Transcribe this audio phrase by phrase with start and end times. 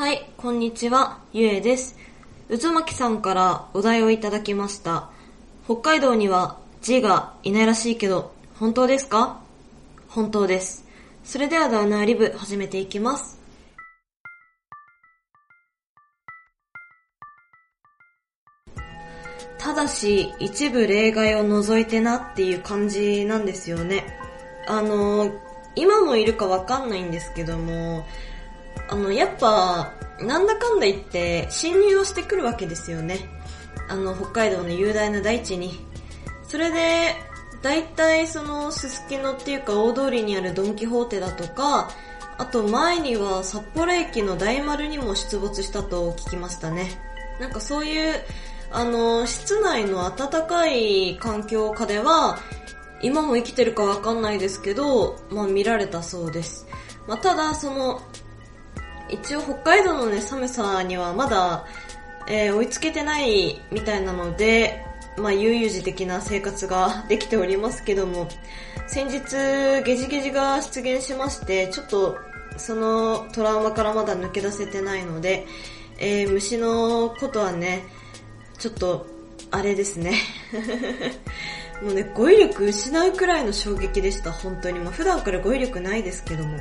[0.00, 1.94] はい、こんにちは、ゆえです。
[2.48, 5.10] 渦巻さんからお題をいただきました。
[5.66, 9.42] 北海道には G がいないらしいけど、本当ですか？
[10.08, 10.86] 本当です。
[11.22, 13.38] それではダウナーリブ始めていきます。
[19.58, 24.06] ただし、一部例外を除いてなっていう感じなんですよね。
[24.66, 25.30] あの、
[25.76, 28.06] 今もいるかわかんないんですけども、
[28.90, 33.20] あの、やっぱ、なんだかんだ言って、侵入をしてくるわけですよね。
[33.88, 35.86] あの、北海道の雄大な大地に。
[36.42, 37.14] それで、
[37.62, 41.90] 大体その、すすきのっていうか大通りにあるドンキホーテだとか、
[42.36, 46.90] あと前には札幌駅の大丸にも出没したと聞きましたね。
[47.38, 48.14] なんかそういう、
[48.72, 52.38] あの、室内の暖かい環境下では、
[53.02, 56.66] 今も生きてるかわかんないですけど、まあ見られたそうです。
[57.06, 58.00] まあただ、その、
[59.12, 61.64] 一応北海道のね、寒さにはまだ、
[62.26, 64.84] えー追いつけてないみたいなので、
[65.16, 68.28] まあ悠々自適な生活ができておりますけども、
[68.86, 72.18] 先日ゲジゲジが出現しまして、ちょっと
[72.56, 75.46] そのトラウマからまだ抜け出せてないので、
[75.98, 77.84] えー虫のことはね、
[78.58, 79.06] ちょっと、
[79.50, 80.14] あれですね。
[81.82, 84.78] もうね、語彙力失うくらいの衝撃でした、本当に。
[84.78, 86.58] まあ普段から語彙力ないですけども。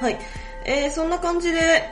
[0.00, 0.18] はい。
[0.64, 1.90] えー、そんな感じで、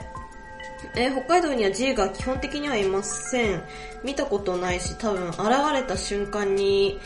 [0.95, 3.63] えー北海道には G が基本的にはいません。
[4.03, 5.39] 見たことないし、多分現
[5.73, 6.99] れた瞬間に、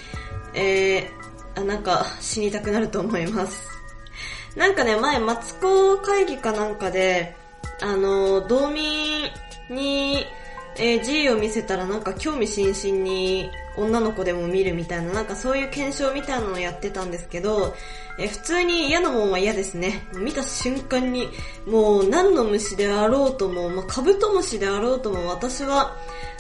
[0.54, 3.68] えー、あ、なんか死にたくなると思います。
[4.56, 7.36] なんかね、前、マツコ会議かなんかで、
[7.82, 9.30] あの、道民
[9.70, 10.26] に、
[10.80, 17.76] えー G を見せたらなんか興味津々に女の子でも見るみたいな、なんかそういう検証みたいなのをやってたんですけど、
[18.20, 20.08] えー普通に嫌なもんは嫌ですね。
[20.14, 21.30] 見た瞬間に、
[21.68, 25.96] もう何の虫であろうとも、まあ、カブトムシであろうとも、私は、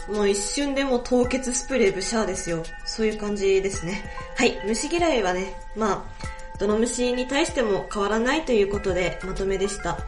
[0.08, 2.64] もう一瞬でも凍結スプレーブシャーですよ。
[2.86, 4.04] そういう感じですね。
[4.38, 10.00] はい、虫嫌いはね、まあ、どの虫に対しても変わらないということでまとめでした。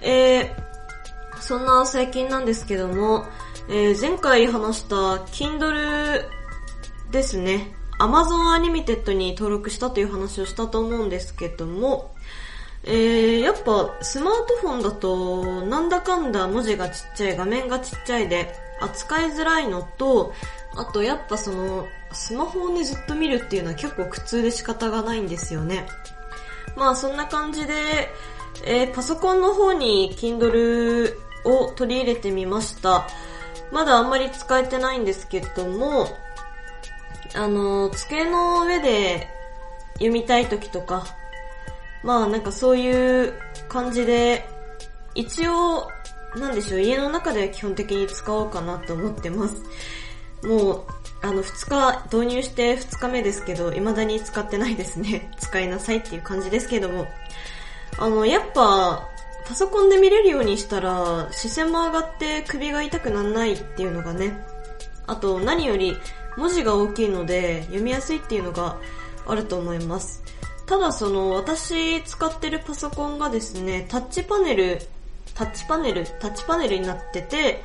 [0.00, 3.26] えー、そんな最近なんですけども、
[3.68, 4.96] えー前回話した
[5.26, 6.24] Kindle
[7.10, 7.74] ですね。
[7.98, 12.14] Amazon Unlimited に登録したという話をしたと思うんですけども、
[12.84, 20.32] えー、やっぱスマートフォンだとなんだかんだ文字がちっちゃい、画面がちっちゃいで扱いづらいのと、
[20.76, 25.86] あとやっぱそのスマホをねずっと見るっていうのは結構苦痛で仕方がないんですよね。
[26.76, 28.10] まあそんな感じで、
[28.64, 33.08] えーパソコンの方に Kindle を取り入れてみました。
[33.72, 36.08] まだあんまり使えてないんですけども、
[37.34, 39.28] あの、机の上で
[39.94, 41.04] 読みたい時とか、
[42.02, 43.34] まあなんかそういう
[43.68, 44.48] 感じで、
[45.14, 45.88] 一応、
[46.36, 49.56] なんでしょう、家の中では基本的に使おうかなと思ってます。
[50.42, 50.84] もう、
[51.22, 55.32] あの、二日、導入して二日目ですけど、未だに使ってないですね。
[55.38, 57.06] 使いなさいっていう感じですけども。
[57.98, 59.08] あの、やっぱ、
[59.48, 64.44] パソコンで見れるようにしたら、視線も上がって首が痛くならないっていうのがね。
[65.06, 65.96] あと、何より、
[66.36, 68.78] 文字が大きいので、読みやすいっていうのが
[69.26, 70.22] あると思います。
[70.66, 74.80] ただその、私使ってるパソコンがですね、タッチパネル、
[75.34, 77.62] タッチパネル、タッチパネルになってて、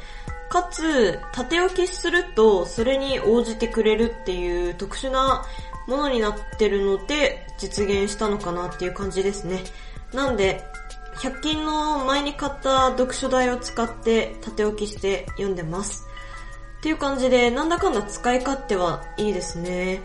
[0.50, 5.46] かつ、縦置きすると、それに応じてくれるっていう特殊な
[5.88, 9.64] ものになってるので、実現したのかなっていう感じですね。
[10.14, 10.64] なんで、
[11.16, 16.08] 100均の前に買った読書台を使って縦置きして読んでます。
[16.80, 20.02] っていう感じで、なんだかんだ使い勝手はいいですね。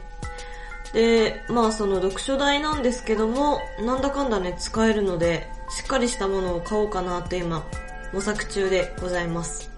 [0.93, 7.67] で、まあその読書台なんですけども、なんだかんだね、使えるので、しっかりしたものを買おうかなと今、
[8.13, 9.71] 模索中でございます。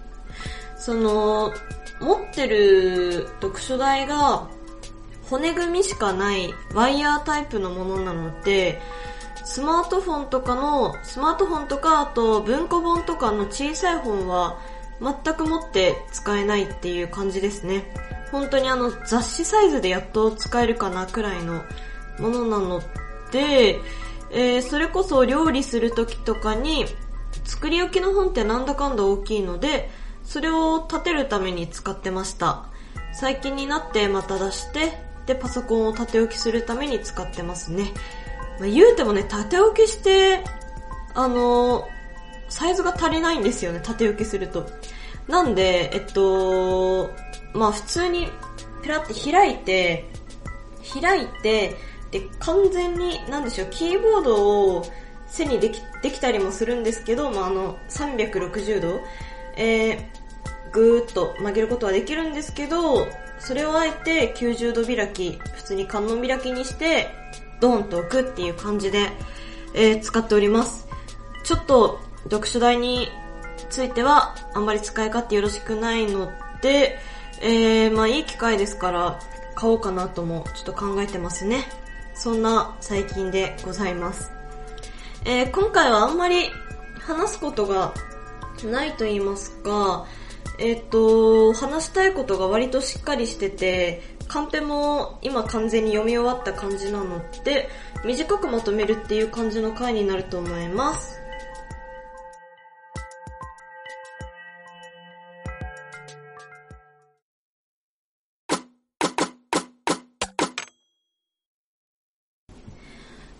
[0.77, 1.53] その、
[1.99, 4.47] 持ってる読書台が、
[5.29, 8.81] 骨組みしかないワイヤータイプのものなので、
[9.45, 14.59] スマートフォンとかの、スマートフォンとか、あと文庫本とかの小さい本は、
[15.01, 17.93] 全く持って使えないっていう感じですね。
[18.31, 21.63] 本当にあの雑誌サイズでやっと使えるかなくらいの
[22.19, 22.81] ものなの
[23.31, 23.79] で、
[24.31, 26.85] えーそれこそ料理する時とかに、
[27.45, 29.89] 作り置きの本ってなんだかんだ大きいので、
[30.23, 32.65] それを立てるために使ってました。
[33.13, 37.93] 最近になってまた出して、で、パソコンを立て置きするために使ってますね。
[38.59, 40.43] まあ、言うてもね、立て置きして、
[41.15, 41.87] あの
[42.49, 44.67] サイズが足りないんですよね、縦置きすると。
[45.27, 47.11] なんで、えっと、
[47.53, 48.29] まあ普通に
[48.83, 50.05] ペラって開いて、
[51.01, 51.75] 開いて、
[52.11, 54.85] で、完全に、なんでしょう、キーボードを
[55.29, 58.99] 背にできできたりもするんですけど、まあ、あの360度、
[59.55, 63.07] えー、ぐーっと曲げることはできるんですけど
[63.39, 67.07] それをあえて90度開き普通に観音開きにして
[67.59, 69.09] ドーンと置くっていう感じで、
[69.73, 70.87] えー、使っております
[71.43, 73.09] ちょっと読書台に
[73.69, 76.97] ついてはあんまり使い勝手よろしくないので、
[77.41, 79.19] えー、まあいい機会ですから
[79.55, 81.65] 買おうかなともちょっと考えてますね。
[82.15, 84.31] そんな最近でございます。
[85.25, 86.49] えー、今回はあんまり
[86.99, 87.93] 話すことが
[88.67, 90.05] ないと言いますか、
[90.57, 97.67] えっ、ー、と、話したいことが割としっかりしてて、カンペも今完全に読み終わった感じなので、
[98.05, 101.19] 短くまとめるっていう感じの回になると思います。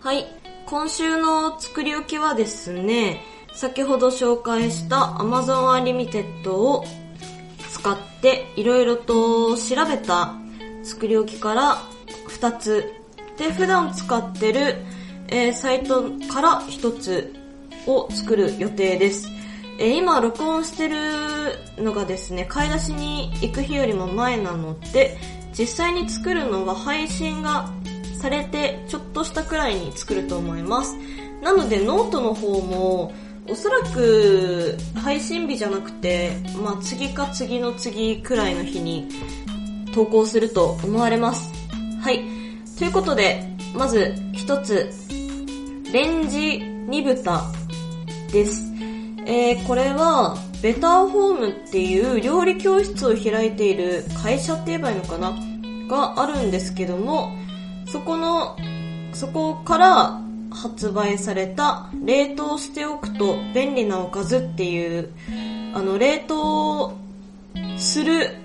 [0.00, 0.26] はい。
[0.66, 3.22] 今週の作り置きはですね、
[3.52, 6.84] 先ほど紹介した Amazon Unlimited を
[7.70, 10.39] 使っていろいろと調べた
[10.90, 11.82] 作り置きから
[12.28, 12.92] 2つ
[13.38, 14.76] で普段使ってる、
[15.28, 17.32] えー、サイトから1つ
[17.86, 19.28] を作る予定です。
[19.78, 25.16] えー、今録音してるのがですね、買い出しに行く日よりも前なので、
[25.56, 27.70] 実際に作るのは配信が
[28.20, 30.96] されてちょっとしたくらいに作ると思います。
[31.40, 33.12] なのでノートの方も
[33.48, 36.32] おそらく配信日じゃなくて、
[36.62, 39.08] まあ次か次の次くらいの日に
[39.94, 41.50] 投稿すると思われます。
[42.00, 42.22] はい。
[42.78, 44.90] ということで、まず一つ、
[45.92, 47.42] レンジ煮豚
[48.32, 48.72] です。
[49.26, 55.34] えー、これは、ベターホームっていう料理教室を開いている会社って言えばいいのかな？
[55.88, 57.32] があるんですけども、
[57.86, 58.56] そこの、
[59.12, 60.20] そこから
[60.50, 65.10] 発売された冷凍しておくと便利なおかずっていう、
[65.74, 66.92] あの、冷凍
[67.76, 68.36] する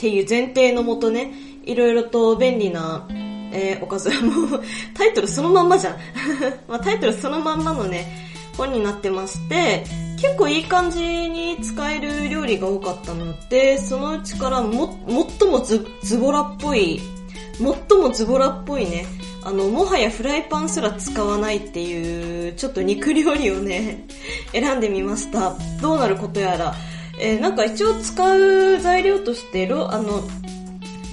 [0.00, 1.30] っていう前提のもとね、
[1.62, 3.06] いろいろと便利な、
[3.52, 4.62] えー、おかず、も う
[4.94, 5.96] タイトルそのまんまじゃん。
[6.66, 9.84] まあ、タイトルそのまんまのね、本になってまして、
[10.18, 14.98] 結構いい感じに使える料理が多かったので、そのうちからも、
[15.38, 17.02] 最もズズボラっぽい
[17.60, 19.04] 最もズボラっぽいね、
[19.44, 24.06] あの、もはやフライパンすら使わないっていう、ちょっと肉料理をね、
[24.52, 25.54] 選んでみました。
[25.82, 26.74] どうなることやら。
[27.20, 30.22] えー、なんか一応使う材料として、ロ、あの、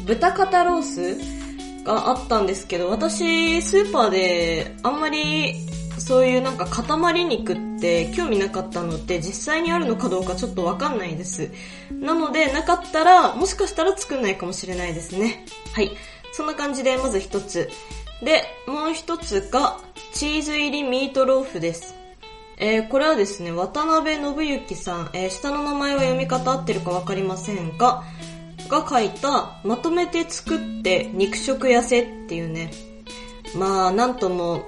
[0.05, 5.55] 豚肩ロースがあったんですけど、私、スーパーであんまり
[5.99, 11.51] そういうなんか塊肉って興味なかったので実際にあるのかどうかちょっとわかんないです。
[11.91, 15.45] なのでなかったらもしかしたら作んないかもしれないですね。
[15.73, 15.91] はい。
[16.31, 17.69] そんな感じで、まず一つ。
[18.23, 19.79] で、もう一つが、
[20.13, 21.96] チーズ入りミートローフです。
[22.59, 28.03] えー、これはですね、渡辺信之さん、えー、下の名前は読み方合ってるかわかりませんが、
[28.67, 32.71] が書いた、まとめて作って肉食痩せっていうね、
[33.55, 34.65] まあ、なんとも、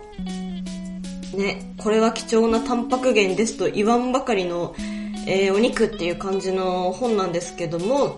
[1.36, 4.76] ね、これは貴重なタンパク源ですと言わんばかりの、
[5.28, 8.18] えー、お肉っていう感じの本なんですけども、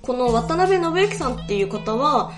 [0.00, 2.32] この渡辺信之さんっていう方は、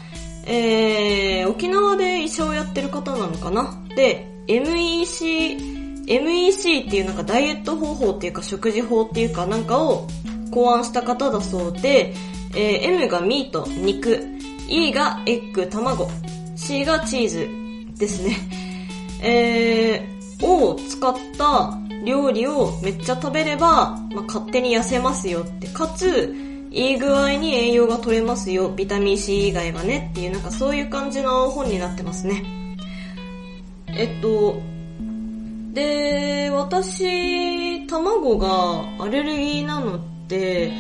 [0.47, 3.81] えー、沖縄で医者をやってる方なのかな。
[3.95, 5.80] で、MEC、
[6.11, 10.09] MEC っていうなんかダイエット方法っていうか食事法っていうかなんかを
[10.51, 12.13] 考案した方だそうで、
[12.55, 14.27] えー、M がミート、肉、
[14.69, 16.09] E がエッグ、卵、
[16.57, 17.49] C がチーズ
[17.97, 18.37] ですね。
[19.23, 25.69] えー、を使った料理をめっちゃ食べれば、まあ、勝手に痩せますよって。
[25.69, 26.35] かつ、
[26.73, 32.43] いい具合に栄養が取れますよ、ビタミン C 以外はねっていうなんかそういう感じの本になってますね。
[33.89, 34.61] えっと、
[35.73, 40.73] で、私、卵がアレルギーなので、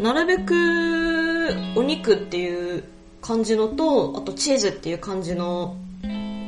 [0.00, 2.84] なるべくお肉っていう
[3.20, 5.76] 感じのと、あとチーズっていう感じの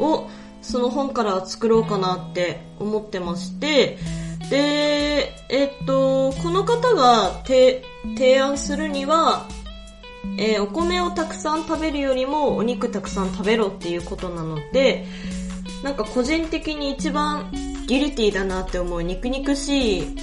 [0.01, 0.29] を、
[0.63, 3.99] その本から作ろうかなって思ってまして、
[4.51, 7.83] で、えっと、この方が提
[8.41, 9.47] 案するには、
[10.39, 15.07] えー、お米をたくさん食べるよりもお肉たくさん食べろっていうことなので、
[15.85, 17.51] なんか個人的に一番
[17.87, 20.17] ギルティーだなって思う肉肉しい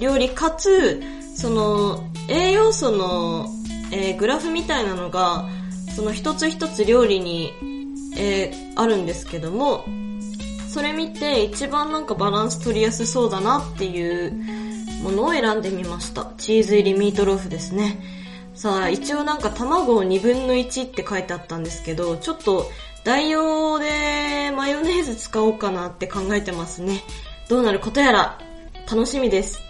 [0.00, 1.02] 料理かつ、
[1.34, 3.48] その栄養素の、
[3.92, 5.48] えー、グラフみたいなのが、
[5.94, 7.52] その一つ一つ料理に、
[8.16, 9.84] えー、あるんですけども、
[10.68, 14.32] それ見て一番なんかバランス取りやすそうだなっていう
[15.02, 16.32] ものを選んでみました。
[16.38, 18.00] チーズ入りミートローフですね。
[18.54, 22.66] さあ、一応なんか卵を2分の1って書いてあったんですけど、ちょっと
[23.04, 27.02] 代用でマヨネーズ使おうかなって考えてますね。
[27.48, 28.38] どうなることやら
[28.90, 29.60] 楽しみです。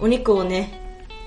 [0.00, 0.80] お肉をね、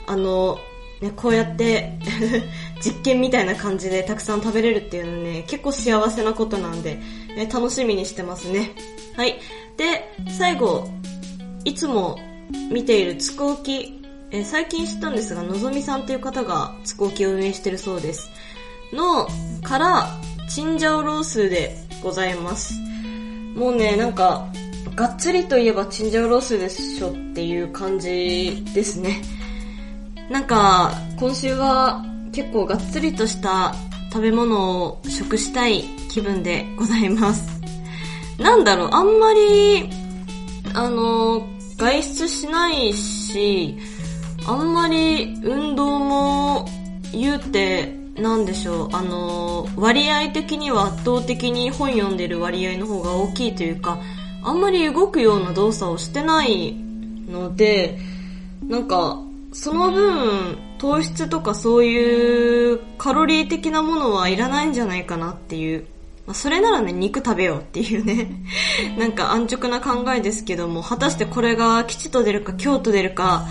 [0.05, 0.60] あの、
[1.01, 1.98] ね、こうやって
[2.84, 7.00] 実験みたいな感じでたくさん食べれるっていうのね、結構幸せなことなんで、
[7.36, 8.72] ね、楽しみにしてますね。
[9.15, 9.39] はい。
[9.77, 10.89] で、最後、
[11.63, 12.19] いつも
[12.69, 18.29] 見ているつくおき、え、最近知ったんですが、のぞみさんっていう方がつくおきを運営してるそうです。
[18.91, 19.27] の、
[19.63, 20.17] から、
[20.49, 22.73] チンジャオロースでございます。
[23.55, 24.47] もうね、なんか、
[24.95, 29.21] がっつりといえばチンジャオロースでしょっていう感じですね。
[30.31, 33.75] なんか、今週は結構がっつりとした
[34.11, 37.61] 食べ物を食したい気分でございます。
[38.39, 39.87] なんだろう、あんまり、
[40.73, 43.77] あの、外出しないし、
[44.47, 46.65] あんまり運動も
[47.13, 53.99] 言うて、なんでしょう、あの、割合的には圧倒的に本読んでる割合の方が大きいというか、
[54.43, 57.97] あんまり動くような動作をしてないので、
[58.67, 59.19] なんか、
[59.53, 65.85] その分、糖質とかそういうカロリー的なものはいらないんじゃないかなっていう。
[66.25, 68.29] まあ、それならね、肉食べようっていうね
[68.99, 73.47] なんか安直な考えですけども、果たしてこれが吉と出るか京と出るか、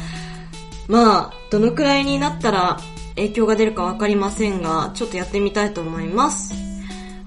[0.86, 2.80] まあ、どのくらいになったら
[3.18, 6.54] 影響が出るかわかりませんが、ちょっとやってみたいと思います。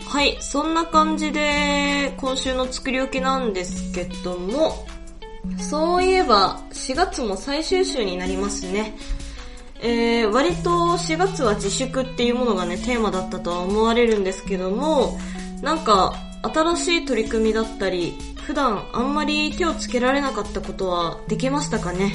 [0.08, 4.86] はい、そんな感じで、今週の作り置きなんですけども、
[5.58, 8.98] そういえば、4月も最終週になりますね。
[9.82, 15.18] えー、割と4月は自粛っていうものがね、テーマだったとは思われるんですけども、
[15.62, 18.14] なんか、新しい取り組みだったり、
[18.46, 22.14] 普段あんまり手をつけられなかったことはできましたかね？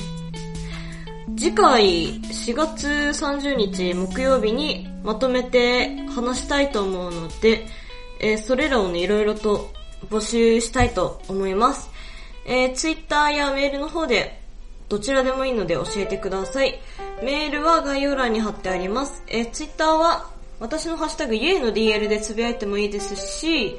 [1.39, 7.67] 次回4月30日木曜日にまとめて話したいと思うので、
[8.21, 9.71] えー、それらをね、いろいろと
[10.09, 11.91] 募集したいと思います。
[12.47, 14.41] えー、ツイッターやメールの方で
[14.89, 16.81] どちらでもいいので教えてください。
[17.23, 19.23] メールは概要欄に貼ってあります。
[19.29, 23.77] えー、ツイッターは私のハッシュタグイエイの DL でつぶやいてもいいですし、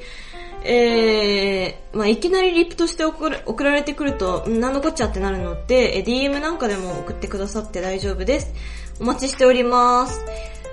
[0.64, 3.30] えー、まあ、いきなりリップとして送
[3.64, 8.52] られてくると、何のこっちゃってなるので、DM なんかでも送ってくださって大丈夫です。
[9.00, 10.20] お待ちしております。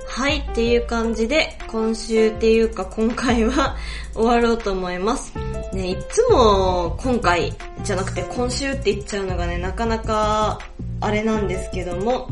[0.07, 3.75] はい、っていう感じで、今週っていうか今回は
[4.15, 5.33] 終わろうと思います。
[5.73, 10.59] ね、いつも今回じゃなくて今週って言っちゃうのがね、なかなか
[11.01, 12.29] あれなんですけども、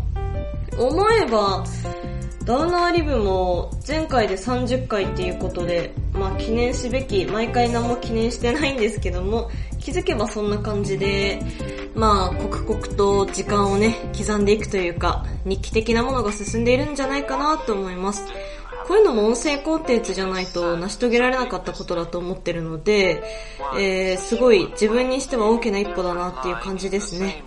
[0.77, 1.65] 思えば、
[2.45, 11.41] ダウナーリブも前回で30回っていうことで、まあ記念すべき、毎回何も記念してないんですけども、気づけばそんな感じで、
[11.95, 18.25] まあ刻々と時間をね、刻んでいくというか、日記的なものが進んでいるんじゃないかなと思います。
[18.87, 23.23] こういうのも音声コンテンツじゃないと成し遂げられなかったことだと思ってるので、
[23.77, 27.43] えー、すごい自分にしては大きな一歩だなっていう感じですね。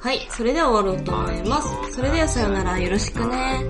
[0.00, 1.94] はい、それでは終わろうと思います。
[1.94, 3.66] それではさよなら、よろしくね。